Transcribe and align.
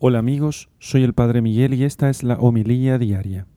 Hola 0.00 0.20
amigos, 0.20 0.68
soy 0.78 1.02
el 1.02 1.12
Padre 1.12 1.42
Miguel 1.42 1.74
y 1.74 1.82
esta 1.82 2.08
es 2.08 2.22
la 2.22 2.36
homilía 2.38 2.98
diaria. 2.98 3.48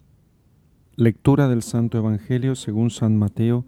Lectura 0.96 1.48
del 1.48 1.62
Santo 1.62 2.00
Evangelio 2.00 2.56
según 2.56 2.90
San 2.90 3.16
Mateo, 3.16 3.64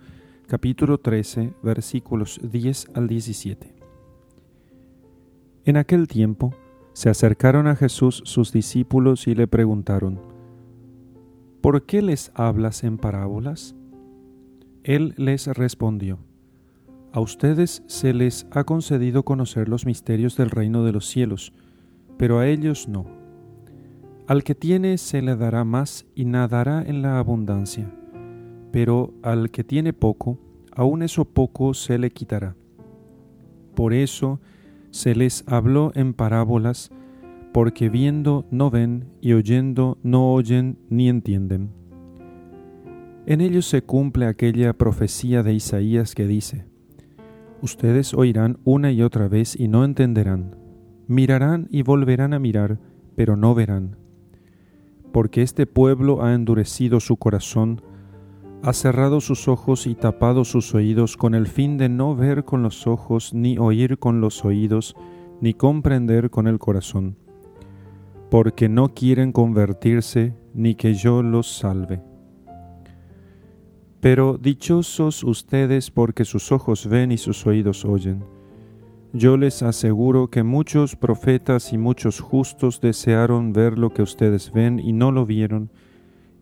capítulo 0.48 0.98
13, 0.98 1.54
versículos 1.62 2.40
10 2.42 2.88
al 2.96 3.08
17. 3.08 3.76
En 5.66 5.78
aquel 5.78 6.08
tiempo 6.08 6.56
se 6.94 7.12
acercaron 7.12 7.68
a 7.68 7.76
Jesús 7.76 8.24
sus 8.26 8.52
discípulos 8.52 9.28
y 9.28 9.36
le 9.36 9.46
preguntaron, 9.46 10.20
¿Por 11.62 11.86
qué 11.86 12.02
les 12.02 12.32
hablas 12.34 12.84
en 12.84 12.98
parábolas? 12.98 13.76
Él 14.84 15.14
les 15.18 15.46
respondió, 15.46 16.18
A 17.12 17.20
ustedes 17.20 17.84
se 17.86 18.16
les 18.16 18.48
ha 18.50 18.64
concedido 18.64 19.22
conocer 19.22 19.70
los 19.70 19.86
misterios 19.86 20.36
del 20.38 20.50
reino 20.50 20.84
de 20.84 20.92
los 20.92 21.06
cielos, 21.06 21.54
pero 22.18 22.40
a 22.40 22.48
ellos 22.48 22.88
no. 22.88 23.06
Al 24.26 24.44
que 24.44 24.56
tiene 24.56 24.98
se 24.98 25.22
le 25.22 25.36
dará 25.36 25.64
más 25.66 26.06
y 26.16 26.26
nadará 26.26 26.82
en 26.82 27.02
la 27.02 27.20
abundancia, 27.20 27.94
pero 28.72 29.14
al 29.22 29.52
que 29.52 29.64
tiene 29.64 29.92
poco, 29.92 30.40
aun 30.72 31.04
eso 31.04 31.26
poco 31.26 31.74
se 31.74 31.98
le 31.98 32.10
quitará. 32.12 32.56
Por 33.76 33.94
eso 33.94 34.40
se 34.92 35.14
les 35.14 35.44
habló 35.48 35.92
en 35.96 36.14
parábolas, 36.14 36.92
porque 37.52 37.90
viendo 37.90 38.46
no 38.50 38.72
ven 38.72 39.10
y 39.20 39.34
oyendo 39.34 39.98
no 40.04 40.34
oyen 40.34 40.78
ni 40.90 41.10
entienden. 41.10 41.72
En 43.26 43.42
ellos 43.42 43.66
se 43.66 43.84
cumple 43.84 44.26
aquella 44.26 44.74
profecía 44.74 45.44
de 45.44 45.54
Isaías 45.54 46.16
que 46.16 46.28
dice, 46.28 46.66
Ustedes 47.62 48.14
oirán 48.14 48.58
una 48.64 48.92
y 48.92 49.02
otra 49.02 49.28
vez 49.28 49.58
y 49.58 49.68
no 49.68 49.86
entenderán 49.86 50.63
mirarán 51.08 51.68
y 51.70 51.84
volverán 51.84 52.34
a 52.34 52.40
mirar, 52.40 52.80
pero 53.16 53.36
no 53.36 53.54
verán. 53.56 53.98
Porque 55.12 55.42
este 55.42 55.66
pueblo 55.66 56.24
ha 56.24 56.34
endurecido 56.34 57.00
su 57.00 57.18
corazón, 57.18 57.82
ha 58.64 58.74
cerrado 58.74 59.22
sus 59.22 59.48
ojos 59.48 59.86
y 59.88 59.96
tapado 59.96 60.46
sus 60.46 60.74
oídos 60.74 61.18
con 61.18 61.36
el 61.36 61.48
fin 61.48 61.78
de 61.78 61.90
no 61.90 62.16
ver 62.16 62.46
con 62.46 62.64
los 62.64 62.88
ojos, 62.88 63.34
ni 63.34 63.58
oír 63.58 64.00
con 64.00 64.22
los 64.22 64.46
oídos, 64.46 64.96
ni 65.42 65.54
comprender 65.54 66.30
con 66.30 66.48
el 66.48 66.58
corazón, 66.60 67.18
porque 68.32 68.70
no 68.70 68.94
quieren 68.94 69.32
convertirse, 69.32 70.34
ni 70.54 70.76
que 70.76 70.94
yo 70.94 71.22
los 71.22 71.58
salve. 71.58 72.02
Pero 74.00 74.38
dichosos 74.38 75.24
ustedes 75.24 75.92
porque 75.92 76.26
sus 76.26 76.52
ojos 76.52 76.88
ven 76.88 77.12
y 77.12 77.18
sus 77.18 77.46
oídos 77.46 77.86
oyen 77.86 78.33
yo 79.14 79.38
les 79.38 79.62
aseguro 79.62 80.30
que 80.30 80.42
muchos 80.42 80.96
profetas 80.96 81.72
y 81.72 81.78
muchos 81.78 82.20
justos 82.20 82.82
desearon 82.82 83.54
ver 83.54 83.78
lo 83.78 83.92
que 83.94 84.02
ustedes 84.02 84.52
ven 84.52 84.80
y 84.80 84.92
no 84.92 85.12
lo 85.12 85.28
vieron, 85.28 85.70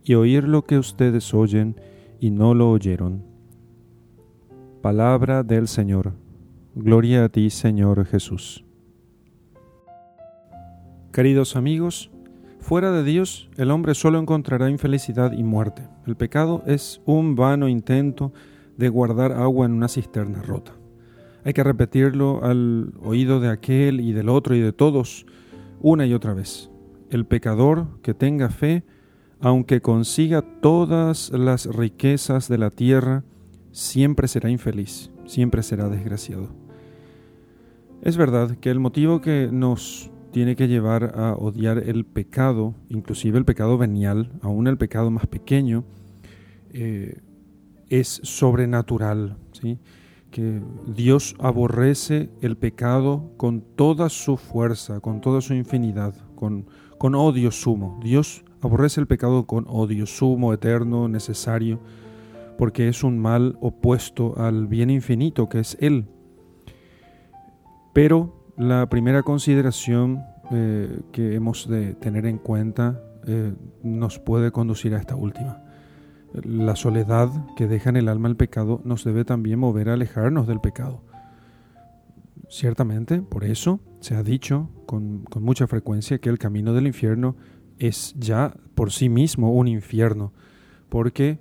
y 0.05 0.13
oír 0.13 0.47
lo 0.47 0.63
que 0.63 0.77
ustedes 0.77 1.33
oyen 1.33 1.75
y 2.21 2.31
no 2.31 2.53
lo 2.55 2.71
oyeron. 2.71 3.23
Palabra 4.81 5.43
del 5.43 5.67
Señor. 5.67 6.13
Gloria 6.73 7.25
a 7.25 7.29
ti, 7.29 7.49
Señor 7.49 8.05
Jesús. 8.05 8.63
Queridos 11.11 11.57
amigos, 11.57 12.09
fuera 12.61 12.93
de 12.93 13.03
Dios 13.03 13.49
el 13.57 13.69
hombre 13.69 13.95
solo 13.95 14.17
encontrará 14.17 14.69
infelicidad 14.69 15.33
y 15.33 15.43
muerte. 15.43 15.89
El 16.07 16.15
pecado 16.15 16.63
es 16.65 17.01
un 17.05 17.35
vano 17.35 17.67
intento 17.67 18.31
de 18.77 18.87
guardar 18.87 19.33
agua 19.33 19.65
en 19.65 19.73
una 19.73 19.89
cisterna 19.89 20.41
rota. 20.41 20.80
Hay 21.43 21.53
que 21.53 21.63
repetirlo 21.63 22.43
al 22.43 22.93
oído 23.01 23.39
de 23.39 23.49
aquel 23.49 23.99
y 23.99 24.13
del 24.13 24.29
otro 24.29 24.55
y 24.55 24.59
de 24.59 24.73
todos 24.73 25.25
una 25.79 26.05
y 26.05 26.13
otra 26.13 26.33
vez. 26.33 26.69
El 27.09 27.25
pecador 27.25 27.87
que 28.01 28.13
tenga 28.13 28.49
fe, 28.49 28.83
aunque 29.39 29.81
consiga 29.81 30.43
todas 30.61 31.31
las 31.31 31.65
riquezas 31.65 32.47
de 32.47 32.57
la 32.57 32.69
tierra, 32.69 33.23
siempre 33.71 34.27
será 34.27 34.49
infeliz, 34.49 35.11
siempre 35.25 35.63
será 35.63 35.89
desgraciado. 35.89 36.49
Es 38.03 38.17
verdad 38.17 38.57
que 38.57 38.69
el 38.69 38.79
motivo 38.79 39.21
que 39.21 39.49
nos 39.51 40.11
tiene 40.31 40.55
que 40.55 40.67
llevar 40.67 41.13
a 41.15 41.33
odiar 41.33 41.77
el 41.79 42.05
pecado, 42.05 42.75
inclusive 42.89 43.37
el 43.37 43.45
pecado 43.45 43.77
venial, 43.77 44.31
aún 44.41 44.67
el 44.67 44.77
pecado 44.77 45.11
más 45.11 45.27
pequeño, 45.27 45.83
eh, 46.71 47.19
es 47.89 48.21
sobrenatural. 48.23 49.37
¿sí? 49.51 49.77
Que 50.31 50.61
Dios 50.87 51.35
aborrece 51.39 52.29
el 52.41 52.57
pecado 52.57 53.31
con 53.37 53.61
toda 53.61 54.09
su 54.09 54.37
fuerza, 54.37 54.99
con 55.01 55.21
toda 55.21 55.41
su 55.41 55.53
infinidad, 55.53 56.15
con, 56.35 56.65
con 56.97 57.15
odio 57.15 57.51
sumo. 57.51 57.99
Dios 58.01 58.43
aborrece 58.61 59.01
el 59.01 59.07
pecado 59.07 59.45
con 59.45 59.65
odio 59.67 60.05
sumo, 60.05 60.53
eterno, 60.53 61.07
necesario, 61.07 61.79
porque 62.57 62.87
es 62.87 63.03
un 63.03 63.19
mal 63.19 63.57
opuesto 63.61 64.35
al 64.37 64.67
bien 64.67 64.89
infinito 64.89 65.49
que 65.49 65.59
es 65.59 65.77
Él. 65.79 66.07
Pero 67.93 68.33
la 68.57 68.87
primera 68.89 69.23
consideración 69.23 70.23
eh, 70.51 71.01
que 71.11 71.35
hemos 71.35 71.67
de 71.67 71.93
tener 71.95 72.25
en 72.25 72.37
cuenta 72.37 73.01
eh, 73.27 73.53
nos 73.83 74.19
puede 74.19 74.51
conducir 74.51 74.95
a 74.95 74.99
esta 74.99 75.15
última. 75.15 75.61
La 76.33 76.75
soledad 76.75 77.29
que 77.55 77.67
deja 77.67 77.89
en 77.89 77.97
el 77.97 78.07
alma 78.07 78.29
el 78.29 78.37
pecado 78.37 78.81
nos 78.85 79.03
debe 79.03 79.25
también 79.25 79.59
mover 79.59 79.89
a 79.89 79.93
alejarnos 79.93 80.47
del 80.47 80.61
pecado. 80.61 81.03
Ciertamente, 82.49 83.21
por 83.21 83.43
eso 83.43 83.79
se 83.99 84.15
ha 84.15 84.23
dicho 84.23 84.69
con, 84.85 85.25
mucha 85.39 85.67
frecuencia 85.67 86.19
que 86.19 86.29
el 86.29 86.37
camino 86.37 86.73
del 86.73 86.87
infierno 86.87 87.35
es 87.79 88.13
ya 88.17 88.53
por 88.75 88.91
sí 88.91 89.09
mismo 89.09 89.53
un 89.53 89.67
infierno, 89.67 90.33
porque 90.89 91.39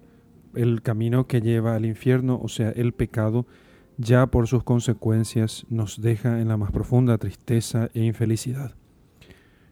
el 0.54 0.82
camino 0.82 1.26
que 1.26 1.40
lleva 1.40 1.74
al 1.74 1.84
infierno, 1.84 2.40
o 2.42 2.48
sea, 2.48 2.70
el 2.70 2.92
pecado, 2.92 3.46
ya 3.96 4.28
por 4.28 4.46
sus 4.46 4.64
consecuencias 4.64 5.66
nos 5.68 6.00
deja 6.00 6.40
en 6.40 6.48
la 6.48 6.56
más 6.56 6.72
profunda 6.72 7.18
tristeza 7.18 7.90
e 7.94 8.04
infelicidad. 8.04 8.74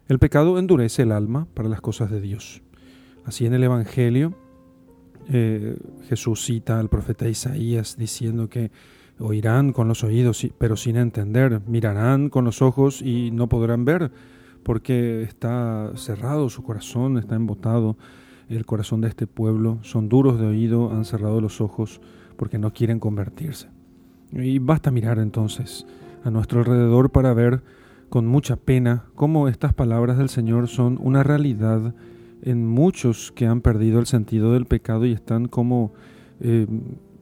El 0.07 0.19
pecado 0.19 0.59
endurece 0.59 1.03
el 1.03 1.11
alma 1.11 1.47
para 1.53 1.69
las 1.69 1.81
cosas 1.81 2.09
de 2.11 2.21
Dios. 2.21 2.61
Así 3.25 3.45
en 3.45 3.53
el 3.53 3.63
Evangelio 3.63 4.33
eh, 5.29 5.77
Jesús 6.07 6.43
cita 6.43 6.79
al 6.79 6.89
profeta 6.89 7.29
Isaías 7.29 7.97
diciendo 7.97 8.49
que 8.49 8.71
oirán 9.19 9.73
con 9.73 9.87
los 9.87 10.03
oídos, 10.03 10.47
pero 10.57 10.75
sin 10.75 10.95
entender, 10.97 11.61
mirarán 11.67 12.29
con 12.29 12.45
los 12.45 12.61
ojos 12.61 13.01
y 13.01 13.31
no 13.31 13.47
podrán 13.47 13.85
ver, 13.85 14.11
porque 14.63 15.23
está 15.23 15.91
cerrado 15.95 16.49
su 16.49 16.63
corazón, 16.63 17.17
está 17.17 17.35
embotado 17.35 17.97
el 18.49 18.65
corazón 18.65 19.01
de 19.01 19.09
este 19.09 19.27
pueblo, 19.27 19.77
son 19.83 20.09
duros 20.09 20.39
de 20.39 20.47
oído, 20.47 20.91
han 20.91 21.05
cerrado 21.05 21.41
los 21.41 21.61
ojos 21.61 22.01
porque 22.35 22.57
no 22.57 22.73
quieren 22.73 22.99
convertirse. 22.99 23.69
Y 24.31 24.59
basta 24.59 24.91
mirar 24.91 25.19
entonces 25.19 25.85
a 26.23 26.31
nuestro 26.31 26.59
alrededor 26.59 27.11
para 27.11 27.33
ver 27.33 27.61
con 28.09 28.25
mucha 28.25 28.55
pena 28.55 29.05
cómo 29.15 29.47
estas 29.47 29.73
palabras 29.73 30.17
del 30.17 30.29
Señor 30.29 30.67
son 30.67 30.97
una 31.01 31.23
realidad 31.23 31.93
en 32.41 32.65
muchos 32.65 33.31
que 33.31 33.45
han 33.45 33.61
perdido 33.61 33.99
el 33.99 34.05
sentido 34.05 34.53
del 34.53 34.65
pecado 34.65 35.05
y 35.05 35.11
están 35.11 35.47
como, 35.47 35.93
eh, 36.39 36.67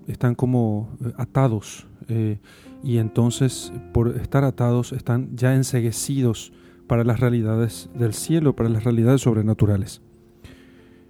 están 0.08 0.36
como 0.36 0.90
eh, 1.04 1.14
atados. 1.18 1.88
Eh, 2.08 2.40
y 2.84 2.98
entonces, 2.98 3.74
por 3.94 4.16
estar 4.18 4.44
atados, 4.44 4.94
están 4.94 5.36
ya 5.36 5.56
enseguecidos 5.56 6.54
para 6.88 7.04
las 7.04 7.20
realidades 7.20 7.90
del 7.94 8.14
cielo, 8.14 8.56
para 8.56 8.70
las 8.70 8.84
realidades 8.84 9.22
sobrenaturales. 9.22 10.02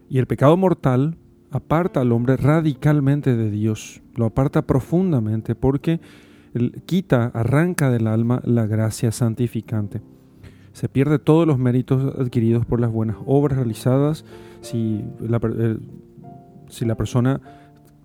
Y 0.09 0.19
el 0.19 0.25
pecado 0.25 0.57
mortal 0.57 1.17
aparta 1.51 2.01
al 2.01 2.11
hombre 2.11 2.37
radicalmente 2.37 3.35
de 3.35 3.51
Dios, 3.51 4.01
lo 4.15 4.25
aparta 4.25 4.65
profundamente 4.65 5.55
porque 5.55 5.99
quita, 6.85 7.25
arranca 7.33 7.91
del 7.91 8.07
alma 8.07 8.41
la 8.43 8.65
gracia 8.65 9.11
santificante 9.11 10.01
se 10.77 10.89
pierde 10.89 11.17
todos 11.17 11.47
los 11.47 11.57
méritos 11.57 12.15
adquiridos 12.19 12.63
por 12.63 12.79
las 12.79 12.91
buenas 12.91 13.17
obras 13.25 13.57
realizadas. 13.57 14.25
Si 14.61 15.03
la, 15.19 15.41
eh, 15.43 15.79
si 16.69 16.85
la 16.85 16.93
persona 16.93 17.41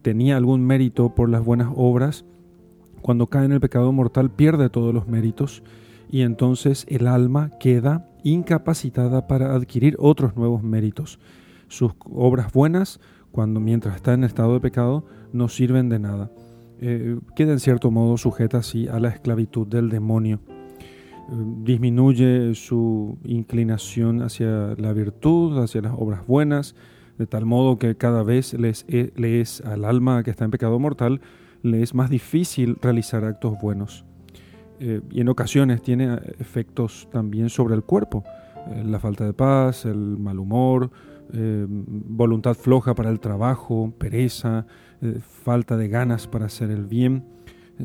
tenía 0.00 0.38
algún 0.38 0.64
mérito 0.64 1.14
por 1.14 1.28
las 1.28 1.44
buenas 1.44 1.68
obras, 1.76 2.24
cuando 3.02 3.26
cae 3.26 3.44
en 3.44 3.52
el 3.52 3.60
pecado 3.60 3.92
mortal 3.92 4.30
pierde 4.30 4.70
todos 4.70 4.94
los 4.94 5.06
méritos 5.06 5.62
y 6.10 6.22
entonces 6.22 6.86
el 6.88 7.08
alma 7.08 7.50
queda 7.60 8.08
incapacitada 8.24 9.26
para 9.26 9.54
adquirir 9.54 9.96
otros 9.98 10.34
nuevos 10.34 10.62
méritos. 10.62 11.18
Sus 11.68 11.92
obras 12.10 12.54
buenas, 12.54 13.00
cuando 13.32 13.60
mientras 13.60 13.96
está 13.96 14.14
en 14.14 14.24
estado 14.24 14.54
de 14.54 14.60
pecado, 14.60 15.04
no 15.34 15.50
sirven 15.50 15.90
de 15.90 15.98
nada. 15.98 16.30
Eh, 16.80 17.18
queda 17.36 17.52
en 17.52 17.60
cierto 17.60 17.90
modo 17.90 18.16
sujeta 18.16 18.56
así 18.56 18.88
a 18.88 18.98
la 18.98 19.10
esclavitud 19.10 19.66
del 19.66 19.90
demonio 19.90 20.40
disminuye 21.28 22.54
su 22.54 23.18
inclinación 23.24 24.22
hacia 24.22 24.74
la 24.76 24.92
virtud, 24.92 25.58
hacia 25.58 25.82
las 25.82 25.94
obras 25.96 26.26
buenas, 26.26 26.74
de 27.18 27.26
tal 27.26 27.46
modo 27.46 27.78
que 27.78 27.96
cada 27.96 28.22
vez 28.22 28.54
les, 28.54 28.84
e, 28.88 29.12
le 29.16 29.40
es 29.40 29.60
al 29.60 29.84
alma 29.84 30.22
que 30.22 30.30
está 30.30 30.44
en 30.44 30.50
pecado 30.50 30.78
mortal, 30.78 31.20
le 31.62 31.82
es 31.82 31.94
más 31.94 32.10
difícil 32.10 32.76
realizar 32.80 33.24
actos 33.24 33.54
buenos. 33.60 34.04
Eh, 34.80 35.00
y 35.10 35.20
en 35.20 35.28
ocasiones 35.28 35.80
tiene 35.82 36.18
efectos 36.40 37.08
también 37.12 37.50
sobre 37.50 37.74
el 37.74 37.84
cuerpo. 37.84 38.24
eh, 38.68 38.84
la 38.84 38.98
falta 39.00 39.24
de 39.24 39.32
paz, 39.32 39.84
el 39.84 40.18
mal 40.18 40.38
humor, 40.38 40.90
eh, 41.32 41.66
voluntad 41.68 42.54
floja 42.54 42.94
para 42.94 43.10
el 43.10 43.20
trabajo, 43.20 43.92
pereza, 43.98 44.66
falta 45.20 45.76
de 45.76 45.88
ganas 45.88 46.28
para 46.28 46.46
hacer 46.46 46.70
el 46.70 46.86
bien. 46.86 47.24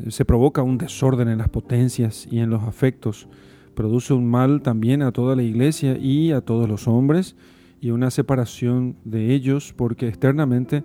Se 0.08 0.24
provoca 0.24 0.62
un 0.62 0.78
desorden 0.78 1.28
en 1.28 1.38
las 1.38 1.48
potencias 1.48 2.28
y 2.30 2.38
en 2.38 2.50
los 2.50 2.62
afectos. 2.62 3.28
Produce 3.74 4.14
un 4.14 4.28
mal 4.28 4.62
también 4.62 5.02
a 5.02 5.12
toda 5.12 5.36
la 5.36 5.42
iglesia 5.42 5.96
y 5.98 6.32
a 6.32 6.40
todos 6.40 6.68
los 6.68 6.88
hombres 6.88 7.36
y 7.80 7.90
una 7.90 8.10
separación 8.10 8.96
de 9.04 9.34
ellos 9.34 9.72
porque 9.76 10.08
externamente 10.08 10.82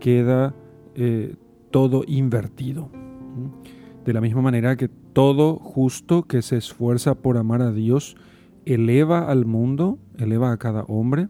queda 0.00 0.54
todo 1.70 2.02
invertido. 2.06 2.90
De 4.04 4.12
la 4.12 4.20
misma 4.20 4.42
manera 4.42 4.76
que 4.76 4.88
todo 4.88 5.56
justo 5.56 6.24
que 6.24 6.42
se 6.42 6.56
esfuerza 6.56 7.14
por 7.14 7.36
amar 7.36 7.62
a 7.62 7.72
Dios 7.72 8.16
eleva 8.64 9.30
al 9.30 9.46
mundo, 9.46 9.98
eleva 10.18 10.52
a 10.52 10.56
cada 10.56 10.82
hombre, 10.84 11.28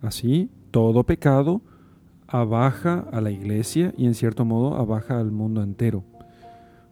así 0.00 0.50
todo 0.70 1.04
pecado 1.04 1.62
abaja 2.26 3.06
a 3.12 3.20
la 3.20 3.30
iglesia 3.30 3.92
y 3.96 4.06
en 4.06 4.14
cierto 4.14 4.44
modo 4.44 4.76
abaja 4.76 5.18
al 5.18 5.32
mundo 5.32 5.62
entero. 5.62 6.04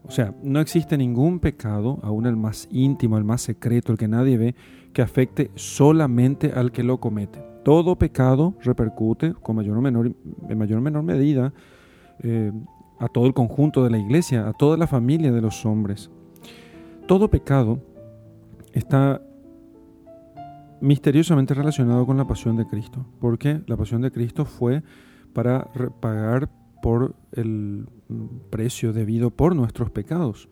O 0.05 0.11
sea, 0.11 0.35
no 0.43 0.61
existe 0.61 0.99
ningún 0.99 1.39
pecado, 1.39 1.99
aún 2.03 2.27
el 2.27 2.37
más 2.37 2.69
íntimo, 2.71 3.17
el 3.19 3.25
más 3.25 3.43
secreto, 3.43 3.93
el 3.93 3.99
que 3.99 4.09
nadie 4.09 4.37
ve, 4.37 4.55
que 4.93 5.03
afecte 5.03 5.51
solamente 5.55 6.53
al 6.53 6.73
que 6.73 6.83
lo 6.83 6.99
comete. 6.99 7.43
Todo 7.65 7.97
pecado 7.97 8.55
repercute 8.61 9.35
con 9.35 9.57
mayor 9.57 9.79
o 9.79 9.81
menor, 9.81 10.13
en 10.49 10.59
mayor 10.59 10.79
o 10.79 10.83
menor 10.83 11.03
medida 11.05 11.53
eh, 12.21 12.53
a 12.99 13.09
todo 13.09 13.27
el 13.27 13.35
conjunto 13.35 13.85
de 13.85 13.91
la 13.91 13.99
iglesia, 13.99 14.49
a 14.49 14.53
toda 14.53 14.77
la 14.77 14.87
familia 14.87 15.33
de 15.33 15.41
los 15.41 15.65
hombres. 15.65 16.11
Todo 17.07 17.29
pecado 17.29 17.79
está 18.73 19.23
misteriosamente 20.81 21.55
relacionado 21.55 22.05
con 22.07 22.17
la 22.17 22.27
pasión 22.27 22.57
de 22.57 22.67
Cristo, 22.67 23.07
porque 23.21 23.63
la 23.67 23.77
pasión 23.77 24.03
de 24.03 24.11
Cristo 24.11 24.45
fue 24.45 24.83
para 25.33 25.69
pagar 26.01 26.49
por 26.83 27.15
el 27.33 27.87
precio 28.51 28.93
debido 28.93 29.31
por 29.31 29.55
nuestros 29.55 29.91
pecados. 29.91 30.49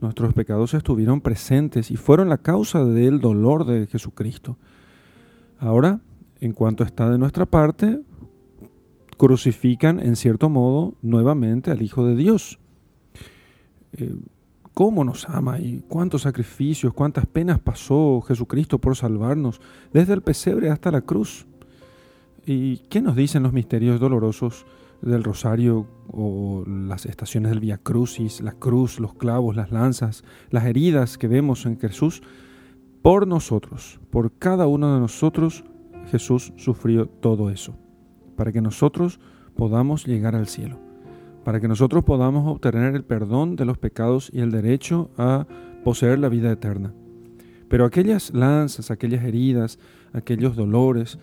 Nuestros 0.00 0.34
pecados 0.34 0.74
estuvieron 0.74 1.20
presentes 1.20 1.90
y 1.90 1.96
fueron 1.96 2.28
la 2.28 2.38
causa 2.38 2.84
del 2.84 3.20
dolor 3.20 3.64
de 3.64 3.86
Jesucristo. 3.86 4.56
Ahora, 5.58 6.00
en 6.40 6.52
cuanto 6.52 6.82
está 6.82 7.08
de 7.08 7.18
nuestra 7.18 7.46
parte, 7.46 8.00
crucifican 9.16 10.00
en 10.00 10.16
cierto 10.16 10.48
modo 10.48 10.94
nuevamente 11.02 11.70
al 11.70 11.82
Hijo 11.82 12.04
de 12.04 12.16
Dios. 12.16 12.58
Eh, 13.92 14.16
¿Cómo 14.74 15.04
nos 15.04 15.28
ama 15.28 15.60
y 15.60 15.84
cuántos 15.86 16.22
sacrificios, 16.22 16.94
cuántas 16.94 17.26
penas 17.26 17.60
pasó 17.60 18.22
Jesucristo 18.22 18.78
por 18.78 18.96
salvarnos, 18.96 19.60
desde 19.92 20.14
el 20.14 20.22
pesebre 20.22 20.70
hasta 20.70 20.90
la 20.90 21.02
cruz? 21.02 21.46
¿Y 22.44 22.78
qué 22.88 23.00
nos 23.02 23.14
dicen 23.14 23.42
los 23.44 23.52
misterios 23.52 24.00
dolorosos 24.00 24.66
del 25.02 25.24
rosario 25.24 25.86
o 26.08 26.64
las 26.66 27.06
estaciones 27.06 27.50
del 27.50 27.60
Via 27.60 27.78
Crucis, 27.78 28.40
la 28.40 28.52
cruz, 28.52 29.00
los 29.00 29.14
clavos, 29.14 29.56
las 29.56 29.70
lanzas, 29.70 30.24
las 30.50 30.64
heridas 30.64 31.18
que 31.18 31.28
vemos 31.28 31.66
en 31.66 31.78
Jesús? 31.78 32.22
Por 33.02 33.26
nosotros, 33.26 34.00
por 34.10 34.32
cada 34.38 34.66
uno 34.66 34.94
de 34.94 35.00
nosotros, 35.00 35.64
Jesús 36.10 36.52
sufrió 36.56 37.06
todo 37.06 37.50
eso 37.50 37.76
para 38.36 38.52
que 38.52 38.60
nosotros 38.60 39.20
podamos 39.54 40.06
llegar 40.06 40.34
al 40.34 40.46
cielo, 40.46 40.78
para 41.44 41.60
que 41.60 41.68
nosotros 41.68 42.04
podamos 42.04 42.50
obtener 42.50 42.94
el 42.94 43.04
perdón 43.04 43.56
de 43.56 43.64
los 43.64 43.78
pecados 43.78 44.30
y 44.32 44.40
el 44.40 44.50
derecho 44.50 45.10
a 45.16 45.46
poseer 45.84 46.18
la 46.18 46.28
vida 46.28 46.50
eterna. 46.50 46.92
Pero 47.68 47.84
aquellas 47.84 48.32
lanzas, 48.34 48.90
aquellas 48.90 49.24
heridas, 49.24 49.78
aquellos 50.12 50.56
dolores, 50.56 51.18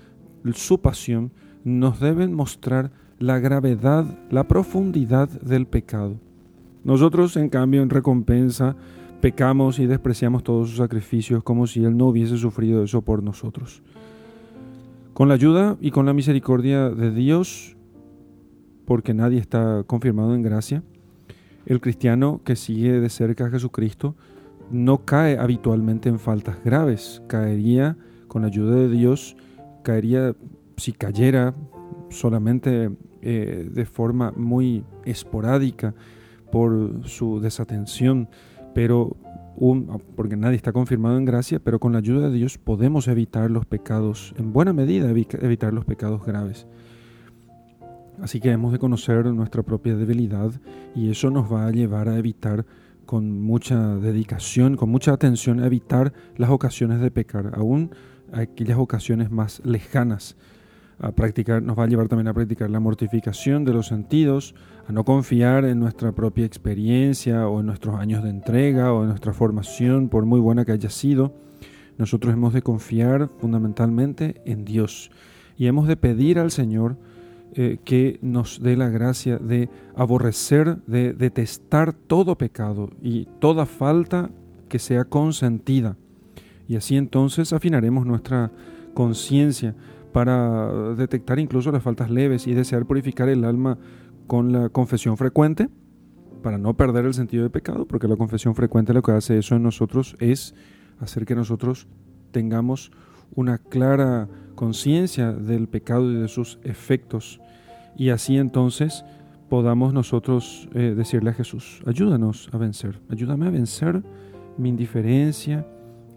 su 0.53 0.79
pasión, 0.79 1.31
nos 1.63 1.99
deben 1.99 2.33
mostrar 2.33 2.91
la 3.19 3.39
gravedad, 3.39 4.05
la 4.31 4.47
profundidad 4.47 5.29
del 5.29 5.67
pecado. 5.67 6.15
Nosotros, 6.83 7.35
en 7.35 7.49
cambio, 7.49 7.81
en 7.81 7.89
recompensa, 7.89 8.75
pecamos 9.19 9.79
y 9.79 9.85
despreciamos 9.85 10.43
todos 10.43 10.69
sus 10.69 10.77
sacrificios 10.77 11.43
como 11.43 11.67
si 11.67 11.83
Él 11.83 11.97
no 11.97 12.07
hubiese 12.07 12.37
sufrido 12.37 12.83
eso 12.83 13.01
por 13.01 13.21
nosotros. 13.21 13.83
Con 15.13 15.27
la 15.27 15.33
ayuda 15.33 15.77
y 15.81 15.91
con 15.91 16.05
la 16.05 16.13
misericordia 16.13 16.89
de 16.89 17.11
Dios, 17.11 17.75
porque 18.85 19.13
nadie 19.13 19.39
está 19.39 19.83
confirmado 19.85 20.33
en 20.33 20.41
gracia, 20.41 20.81
el 21.65 21.81
cristiano 21.81 22.39
que 22.45 22.55
sigue 22.55 23.01
de 23.01 23.09
cerca 23.09 23.47
a 23.47 23.49
Jesucristo 23.49 24.15
no 24.71 25.03
cae 25.03 25.37
habitualmente 25.37 26.07
en 26.07 26.19
faltas 26.19 26.63
graves, 26.63 27.21
caería 27.27 27.97
con 28.27 28.43
la 28.43 28.47
ayuda 28.47 28.75
de 28.75 28.89
Dios, 28.89 29.35
caería 29.83 30.35
si 30.77 30.93
cayera 30.93 31.53
solamente 32.09 32.91
eh, 33.21 33.67
de 33.71 33.85
forma 33.85 34.31
muy 34.35 34.83
esporádica 35.05 35.93
por 36.51 37.07
su 37.07 37.39
desatención, 37.39 38.29
pero 38.73 39.17
porque 40.15 40.37
nadie 40.37 40.55
está 40.55 40.71
confirmado 40.71 41.17
en 41.17 41.25
gracia, 41.25 41.59
pero 41.59 41.79
con 41.79 41.91
la 41.91 41.99
ayuda 41.99 42.29
de 42.29 42.37
Dios 42.37 42.57
podemos 42.57 43.09
evitar 43.09 43.51
los 43.51 43.65
pecados, 43.65 44.33
en 44.37 44.53
buena 44.53 44.71
medida 44.71 45.09
evitar 45.09 45.73
los 45.73 45.83
pecados 45.83 46.25
graves. 46.25 46.65
Así 48.21 48.39
que 48.39 48.51
hemos 48.51 48.71
de 48.71 48.79
conocer 48.79 49.25
nuestra 49.25 49.63
propia 49.63 49.95
debilidad 49.95 50.51
y 50.95 51.09
eso 51.09 51.29
nos 51.29 51.51
va 51.51 51.67
a 51.67 51.71
llevar 51.71 52.07
a 52.09 52.17
evitar 52.17 52.65
con 53.05 53.41
mucha 53.41 53.95
dedicación, 53.95 54.77
con 54.77 54.89
mucha 54.89 55.13
atención, 55.13 55.63
evitar 55.63 56.13
las 56.37 56.49
ocasiones 56.49 57.01
de 57.01 57.11
pecar, 57.11 57.51
aún 57.55 57.91
aquellas 58.31 58.77
ocasiones 58.77 59.31
más 59.31 59.61
lejanas 59.65 60.37
a 60.99 61.11
practicar, 61.11 61.63
nos 61.63 61.77
va 61.79 61.85
a 61.85 61.87
llevar 61.87 62.07
también 62.07 62.27
a 62.27 62.33
practicar 62.33 62.69
la 62.69 62.79
mortificación 62.79 63.63
de 63.63 63.73
los 63.73 63.87
sentidos, 63.87 64.53
a 64.87 64.91
no 64.91 65.05
confiar 65.05 65.65
en 65.65 65.79
nuestra 65.79 66.11
propia 66.11 66.45
experiencia 66.45 67.47
o 67.47 67.61
en 67.61 67.67
nuestros 67.67 67.95
años 67.95 68.23
de 68.23 68.29
entrega 68.29 68.93
o 68.93 69.03
en 69.03 69.09
nuestra 69.09 69.33
formación, 69.33 70.09
por 70.09 70.25
muy 70.25 70.39
buena 70.39 70.65
que 70.65 70.73
haya 70.73 70.89
sido. 70.89 71.33
Nosotros 71.97 72.33
hemos 72.33 72.53
de 72.53 72.61
confiar 72.61 73.29
fundamentalmente 73.39 74.41
en 74.45 74.65
Dios 74.65 75.11
y 75.57 75.67
hemos 75.67 75.87
de 75.87 75.97
pedir 75.97 76.39
al 76.39 76.51
Señor 76.51 76.97
eh, 77.53 77.79
que 77.83 78.19
nos 78.21 78.61
dé 78.61 78.77
la 78.77 78.89
gracia 78.89 79.37
de 79.37 79.69
aborrecer, 79.95 80.77
de 80.85 81.13
detestar 81.13 81.93
todo 81.93 82.37
pecado 82.37 82.89
y 83.01 83.27
toda 83.39 83.65
falta 83.65 84.29
que 84.67 84.79
sea 84.79 85.05
consentida. 85.05 85.97
Y 86.67 86.75
así 86.75 86.95
entonces 86.95 87.51
afinaremos 87.53 88.05
nuestra 88.05 88.51
conciencia 88.93 89.75
para 90.11 90.93
detectar 90.95 91.39
incluso 91.39 91.71
las 91.71 91.83
faltas 91.83 92.09
leves 92.09 92.47
y 92.47 92.53
desear 92.53 92.85
purificar 92.85 93.29
el 93.29 93.43
alma 93.43 93.77
con 94.27 94.51
la 94.51 94.69
confesión 94.69 95.17
frecuente, 95.17 95.69
para 96.41 96.57
no 96.57 96.75
perder 96.75 97.05
el 97.05 97.13
sentido 97.13 97.43
de 97.43 97.49
pecado, 97.49 97.85
porque 97.85 98.07
la 98.07 98.15
confesión 98.15 98.55
frecuente 98.55 98.93
lo 98.93 99.01
que 99.01 99.11
hace 99.11 99.37
eso 99.37 99.55
en 99.55 99.63
nosotros 99.63 100.15
es 100.19 100.55
hacer 100.99 101.25
que 101.25 101.35
nosotros 101.35 101.87
tengamos 102.31 102.91
una 103.35 103.57
clara 103.57 104.27
conciencia 104.55 105.31
del 105.33 105.67
pecado 105.67 106.11
y 106.11 106.15
de 106.15 106.27
sus 106.27 106.59
efectos, 106.63 107.39
y 107.95 108.09
así 108.09 108.37
entonces 108.37 109.03
podamos 109.49 109.93
nosotros 109.93 110.69
eh, 110.73 110.93
decirle 110.95 111.31
a 111.31 111.33
Jesús, 111.33 111.81
ayúdanos 111.85 112.49
a 112.53 112.57
vencer, 112.57 112.99
ayúdame 113.09 113.47
a 113.47 113.49
vencer 113.49 114.03
mi 114.57 114.69
indiferencia, 114.69 115.65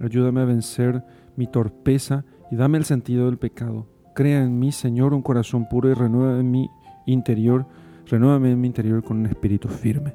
ayúdame 0.00 0.40
a 0.42 0.44
vencer 0.44 1.02
mi 1.36 1.46
torpeza 1.46 2.24
y 2.52 2.56
dame 2.56 2.76
el 2.76 2.84
sentido 2.84 3.26
del 3.26 3.38
pecado. 3.38 3.86
Crea 4.14 4.44
en 4.44 4.58
mí, 4.58 4.72
Señor, 4.72 5.14
un 5.14 5.22
corazón 5.22 5.66
puro 5.70 5.90
y 5.90 5.94
renueva 5.94 6.38
en 6.38 6.50
mi 6.50 6.68
interior, 7.06 7.66
renuévame 8.06 8.52
en 8.52 8.60
mi 8.60 8.66
interior 8.66 9.02
con 9.02 9.16
un 9.16 9.26
espíritu 9.26 9.68
firme. 9.68 10.14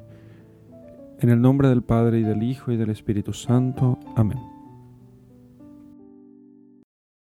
En 1.18 1.30
el 1.30 1.40
nombre 1.40 1.68
del 1.68 1.82
Padre 1.82 2.20
y 2.20 2.22
del 2.22 2.44
Hijo 2.44 2.70
y 2.70 2.76
del 2.76 2.90
Espíritu 2.90 3.32
Santo. 3.32 3.98
Amén. 4.14 4.57